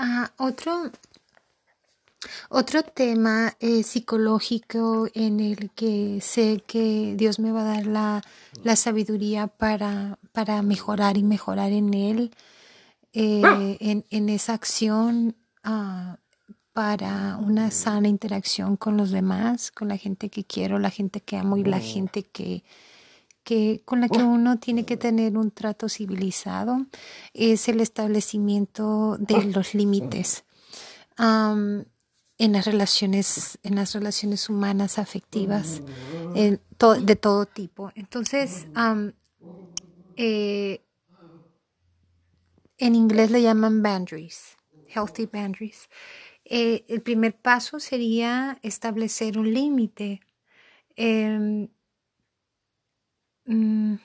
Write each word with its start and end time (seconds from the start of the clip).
Ah, 0.00 0.30
otro, 0.36 0.92
otro 2.50 2.82
tema 2.84 3.56
eh, 3.58 3.82
psicológico 3.82 5.08
en 5.12 5.40
el 5.40 5.70
que 5.72 6.20
sé 6.20 6.62
que 6.64 7.14
Dios 7.16 7.40
me 7.40 7.50
va 7.50 7.62
a 7.62 7.74
dar 7.74 7.86
la, 7.86 8.22
la 8.62 8.76
sabiduría 8.76 9.48
para, 9.48 10.20
para 10.30 10.62
mejorar 10.62 11.16
y 11.16 11.24
mejorar 11.24 11.72
en 11.72 11.94
él, 11.94 12.30
eh, 13.12 13.76
en, 13.80 14.04
en, 14.10 14.28
esa 14.28 14.54
acción 14.54 15.34
ah, 15.64 16.18
para 16.72 17.36
una 17.38 17.72
sana 17.72 18.06
interacción 18.06 18.76
con 18.76 18.96
los 18.96 19.10
demás, 19.10 19.72
con 19.72 19.88
la 19.88 19.96
gente 19.96 20.28
que 20.28 20.44
quiero, 20.44 20.78
la 20.78 20.90
gente 20.90 21.20
que 21.20 21.36
amo 21.36 21.56
y 21.56 21.64
la 21.64 21.80
gente 21.80 22.22
que, 22.22 22.62
que 23.48 23.80
con 23.86 24.02
la 24.02 24.10
que 24.10 24.22
uno 24.22 24.58
tiene 24.58 24.84
que 24.84 24.98
tener 24.98 25.38
un 25.38 25.50
trato 25.50 25.88
civilizado 25.88 26.84
es 27.32 27.66
el 27.70 27.80
establecimiento 27.80 29.16
de 29.16 29.42
los 29.44 29.72
límites 29.72 30.44
en 31.16 32.52
las 32.52 32.66
relaciones 32.66 33.58
en 33.62 33.76
las 33.76 33.94
relaciones 33.94 34.50
humanas 34.50 34.98
afectivas 34.98 35.80
de 36.34 37.16
todo 37.16 37.46
tipo. 37.46 37.90
Entonces 37.94 38.66
eh, 40.16 40.84
en 42.76 42.94
inglés 42.94 43.30
le 43.30 43.40
llaman 43.40 43.82
boundaries 43.82 44.58
healthy 44.94 45.24
boundaries. 45.26 45.88
Eh, 46.44 46.84
el 46.88 47.00
primer 47.00 47.34
paso 47.34 47.80
sería 47.80 48.58
establecer 48.62 49.38
un 49.38 49.52
límite. 49.52 50.20
Em, 50.96 51.68
mm, 53.48 53.96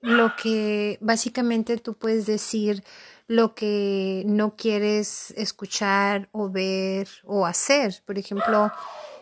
lo 0.00 0.34
que 0.36 0.98
básicamente 1.00 1.76
tú 1.78 1.94
puedes 1.94 2.26
decir 2.26 2.84
lo 3.28 3.54
que 3.54 4.22
no 4.26 4.56
quieres 4.56 5.32
escuchar 5.36 6.28
o 6.32 6.48
ver 6.48 7.08
o 7.24 7.46
hacer. 7.46 8.02
Por 8.04 8.18
ejemplo, 8.18 8.70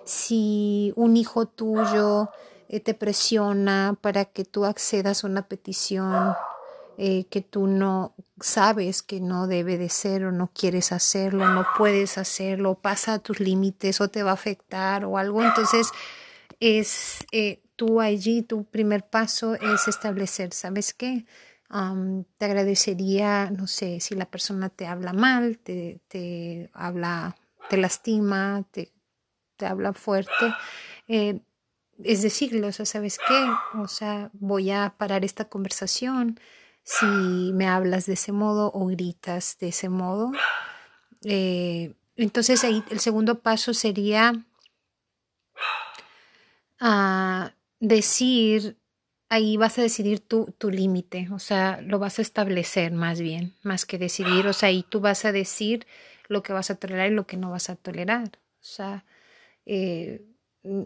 si 0.04 0.92
un 0.96 1.16
hijo 1.16 1.46
tuyo 1.46 2.28
eh, 2.68 2.80
te 2.80 2.94
presiona 2.94 3.96
para 4.00 4.26
que 4.26 4.44
tú 4.44 4.64
accedas 4.64 5.24
a 5.24 5.26
una 5.26 5.48
petición 5.48 6.34
eh, 6.96 7.24
que 7.28 7.40
tú 7.40 7.66
no 7.66 8.14
sabes 8.40 9.02
que 9.02 9.20
no 9.20 9.46
debe 9.48 9.78
de 9.78 9.88
ser 9.88 10.26
o 10.26 10.32
no 10.32 10.50
quieres 10.54 10.92
hacerlo, 10.92 11.48
no 11.48 11.66
puedes 11.76 12.18
hacerlo, 12.18 12.76
pasa 12.76 13.14
a 13.14 13.18
tus 13.18 13.40
límites 13.40 14.00
o 14.00 14.08
te 14.08 14.22
va 14.22 14.30
a 14.30 14.34
afectar 14.34 15.04
o 15.04 15.18
algo. 15.18 15.42
Entonces, 15.42 15.88
es 16.60 17.26
eh, 17.32 17.63
tú 17.76 18.00
allí, 18.00 18.42
tu 18.42 18.64
primer 18.64 19.08
paso 19.08 19.54
es 19.54 19.88
establecer, 19.88 20.52
¿sabes 20.52 20.94
qué? 20.94 21.26
te 22.38 22.44
agradecería, 22.44 23.50
no 23.50 23.66
sé, 23.66 23.98
si 23.98 24.14
la 24.14 24.26
persona 24.26 24.68
te 24.68 24.86
habla 24.86 25.12
mal, 25.12 25.58
te, 25.58 26.00
te 26.06 26.70
habla, 26.72 27.36
te 27.68 27.76
lastima, 27.76 28.64
te, 28.70 28.92
te 29.56 29.66
habla 29.66 29.92
fuerte. 29.92 30.54
Eh, 31.08 31.40
es 32.02 32.22
decirlo, 32.22 32.68
o 32.68 32.72
sea, 32.72 32.86
¿sabes 32.86 33.18
qué? 33.18 33.78
O 33.78 33.88
sea, 33.88 34.30
voy 34.34 34.70
a 34.70 34.94
parar 34.96 35.24
esta 35.24 35.48
conversación 35.48 36.38
si 36.82 37.06
me 37.54 37.66
hablas 37.66 38.06
de 38.06 38.14
ese 38.14 38.32
modo 38.32 38.70
o 38.74 38.86
gritas 38.86 39.56
de 39.58 39.68
ese 39.68 39.88
modo. 39.88 40.32
Eh, 41.22 41.94
entonces 42.16 42.62
ahí 42.64 42.84
el 42.90 43.00
segundo 43.00 43.40
paso 43.40 43.74
sería 43.74 44.32
ah, 46.78 47.13
decir, 47.88 48.78
ahí 49.28 49.56
vas 49.56 49.78
a 49.78 49.82
decidir 49.82 50.20
tu, 50.20 50.46
tu 50.58 50.70
límite, 50.70 51.28
o 51.32 51.38
sea, 51.38 51.80
lo 51.82 51.98
vas 51.98 52.18
a 52.18 52.22
establecer 52.22 52.92
más 52.92 53.20
bien, 53.20 53.54
más 53.62 53.86
que 53.86 53.98
decidir, 53.98 54.46
o 54.46 54.52
sea, 54.52 54.70
ahí 54.70 54.84
tú 54.88 55.00
vas 55.00 55.24
a 55.24 55.32
decir 55.32 55.86
lo 56.28 56.42
que 56.42 56.52
vas 56.52 56.70
a 56.70 56.76
tolerar 56.76 57.10
y 57.10 57.14
lo 57.14 57.26
que 57.26 57.36
no 57.36 57.50
vas 57.50 57.70
a 57.70 57.76
tolerar. 57.76 58.40
O 58.60 58.66
sea, 58.66 59.04
eh, 59.66 60.24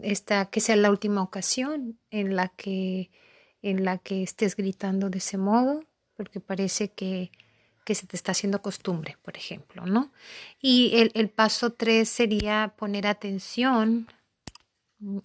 esta, 0.03 0.49
que 0.49 0.59
sea 0.59 0.75
la 0.75 0.91
última 0.91 1.23
ocasión 1.23 1.99
en 2.11 2.35
la 2.35 2.49
que 2.49 3.11
en 3.61 3.83
la 3.83 3.97
que 3.97 4.23
estés 4.23 4.55
gritando 4.55 5.09
de 5.09 5.17
ese 5.17 5.37
modo 5.37 5.83
porque 6.15 6.39
parece 6.39 6.91
que, 6.91 7.31
que 7.85 7.95
se 7.95 8.07
te 8.07 8.15
está 8.15 8.33
haciendo 8.33 8.61
costumbre, 8.61 9.17
por 9.21 9.37
ejemplo, 9.37 9.85
¿no? 9.85 10.11
Y 10.61 10.91
el, 10.95 11.11
el 11.13 11.29
paso 11.29 11.71
tres 11.71 12.09
sería 12.09 12.73
poner 12.77 13.07
atención, 13.07 14.07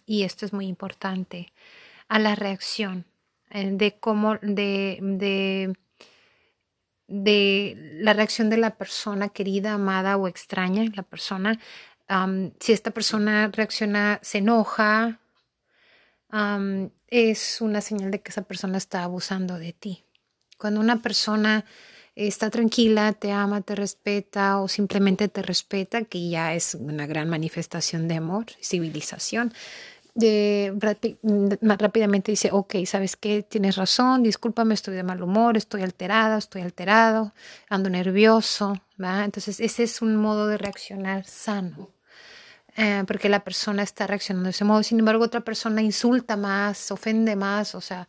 y 0.07 0.23
esto 0.23 0.47
es 0.47 0.53
muy 0.53 0.67
importante, 0.67 1.53
a 2.09 2.19
la 2.19 2.35
reacción, 2.35 3.05
eh, 3.51 3.71
de 3.73 3.99
cómo, 3.99 4.37
de, 4.43 5.75
de 7.07 7.75
la 8.01 8.13
reacción 8.13 8.51
de 8.51 8.57
la 8.57 8.77
persona 8.77 9.29
querida, 9.29 9.75
amada 9.75 10.17
o 10.17 10.29
extraña, 10.29 10.85
la 10.95 11.03
persona, 11.03 11.59
si 12.61 12.73
esta 12.73 12.91
persona 12.91 13.51
reacciona, 13.53 14.21
se 14.23 14.39
enoja, 14.39 15.21
es 17.09 17.61
una 17.61 17.81
señal 17.81 18.11
de 18.11 18.21
que 18.21 18.31
esa 18.31 18.43
persona 18.43 18.79
está 18.79 19.05
abusando 19.05 19.59
de 19.59 19.73
ti. 19.73 20.05
Cuando 20.59 20.81
una 20.81 21.01
persona 21.01 21.65
está 22.17 22.51
tranquila, 22.51 23.13
te 23.13 23.33
ama, 23.33 23.61
te 23.61 23.75
respeta 23.75 24.61
o 24.61 24.69
simplemente 24.69 25.29
te 25.29 25.43
respeta, 25.43 26.05
que 26.05 26.29
ya 26.29 26.55
es 26.55 26.75
una 26.75 27.07
gran 27.07 27.29
manifestación 27.29 28.09
de 28.09 28.17
amor, 28.17 28.47
civilización, 28.61 29.53
de, 30.15 30.73
rápidamente 31.61 32.31
dice, 32.31 32.51
ok, 32.53 32.77
¿sabes 32.87 33.17
qué? 33.17 33.43
Tienes 33.43 33.77
razón, 33.77 34.23
discúlpame, 34.23 34.75
estoy 34.75 34.95
de 34.95 35.03
mal 35.03 35.23
humor, 35.23 35.57
estoy 35.57 35.83
alterada, 35.83 36.39
estoy 36.39 36.63
alterado, 36.63 37.35
ando 37.69 37.91
nervioso, 37.91 38.75
¿va? 39.03 39.25
Entonces, 39.25 39.59
ese 39.59 39.83
es 39.83 40.03
un 40.03 40.17
modo 40.17 40.47
de 40.47 40.59
reaccionar 40.59 41.25
sano. 41.25 41.91
Eh, 42.77 43.05
porque 43.07 43.29
la 43.29 43.45
persona 43.45 43.83
está 43.83 44.07
reaccionando 44.07 44.47
de 44.47 44.51
ese 44.51 44.65
modo. 44.65 44.83
Sin 44.83 44.99
embargo, 44.99 45.25
otra 45.25 45.43
persona 45.43 45.81
insulta 45.83 46.37
más, 46.37 46.91
ofende 46.91 47.37
más, 47.37 47.75
o 47.75 47.81
sea, 47.81 48.09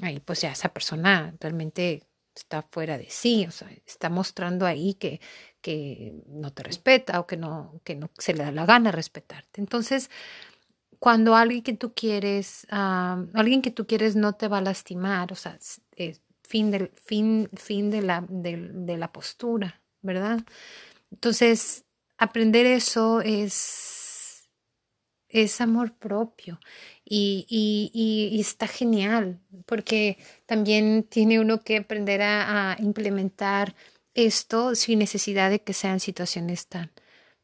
ahí 0.00 0.20
pues 0.20 0.40
ya 0.40 0.52
esa 0.52 0.70
persona 0.70 1.34
realmente 1.40 2.02
está 2.34 2.62
fuera 2.62 2.98
de 2.98 3.08
sí, 3.10 3.46
o 3.46 3.50
sea, 3.50 3.68
está 3.86 4.08
mostrando 4.08 4.66
ahí 4.66 4.94
que, 4.94 5.20
que 5.60 6.14
no 6.26 6.52
te 6.52 6.62
respeta 6.62 7.20
o 7.20 7.26
que 7.26 7.36
no, 7.36 7.80
que 7.84 7.94
no 7.94 8.10
se 8.18 8.34
le 8.34 8.44
da 8.44 8.52
la 8.52 8.66
gana 8.66 8.92
respetarte. 8.92 9.60
Entonces, 9.60 10.10
cuando 10.98 11.34
alguien 11.34 11.62
que 11.62 11.74
tú 11.74 11.94
quieres, 11.94 12.66
alguien 12.70 13.60
que 13.62 13.70
tú 13.70 13.86
quieres 13.86 14.14
no 14.14 14.34
te 14.34 14.48
va 14.48 14.58
a 14.58 14.62
lastimar, 14.62 15.32
o 15.32 15.36
sea, 15.36 15.58
fin, 16.42 16.70
del, 16.70 16.92
fin, 17.04 17.48
fin 17.54 17.90
de, 17.90 18.02
la, 18.02 18.24
de 18.28 18.96
la 18.96 19.12
postura, 19.12 19.80
¿verdad? 20.00 20.40
Entonces, 21.10 21.84
aprender 22.18 22.66
eso 22.66 23.20
es, 23.20 24.01
es 25.32 25.60
amor 25.60 25.94
propio 25.94 26.60
y, 27.04 27.46
y, 27.48 28.40
está 28.40 28.66
genial 28.66 29.40
porque 29.66 30.18
también 30.46 31.04
tiene 31.04 31.40
uno 31.40 31.60
que 31.60 31.78
aprender 31.78 32.22
a, 32.22 32.76
implementar 32.78 33.74
esto 34.14 34.74
sin 34.74 34.98
necesidad 34.98 35.50
de 35.50 35.62
que 35.62 35.72
sean 35.72 36.00
situaciones 36.00 36.66
tan, 36.66 36.92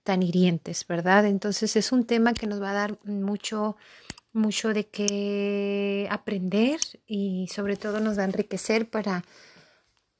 tan 0.02 0.22
hirientes, 0.22 0.86
¿verdad? 0.86 1.26
Entonces 1.26 1.76
es 1.76 1.92
un 1.92 2.06
tema 2.06 2.34
que 2.34 2.46
nos 2.46 2.62
va 2.62 2.70
a 2.70 2.74
dar 2.74 2.98
mucho, 3.04 3.76
mucho 4.32 4.74
de 4.74 4.86
qué 4.86 6.06
aprender 6.10 6.78
y 7.06 7.48
sobre 7.48 7.76
todo 7.76 8.00
nos 8.00 8.18
va 8.18 8.22
a 8.22 8.26
enriquecer 8.26 8.88
para, 8.88 9.24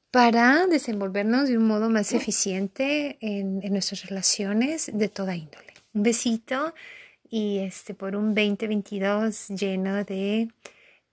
para 0.09 0.65
desenvolvernos 0.65 1.49
de 1.49 1.57
un 1.57 1.67
modo 1.67 1.89
más 1.89 2.13
eficiente 2.13 3.19
en, 3.21 3.61
en 3.63 3.73
nuestras 3.73 4.07
relaciones 4.07 4.89
de 4.91 5.07
toda 5.07 5.35
índole. 5.35 5.73
Un 5.93 6.01
besito 6.03 6.73
y 7.29 7.59
este 7.59 7.93
por 7.93 8.15
un 8.15 8.35
2022 8.35 9.49
lleno 9.49 10.03
de 10.03 10.49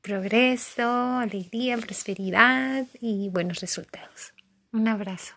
progreso, 0.00 1.18
alegría, 1.18 1.76
prosperidad 1.78 2.86
y 3.00 3.28
buenos 3.28 3.60
resultados. 3.60 4.32
Un 4.72 4.88
abrazo. 4.88 5.34